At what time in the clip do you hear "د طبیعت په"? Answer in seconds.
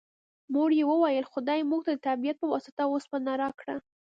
1.95-2.47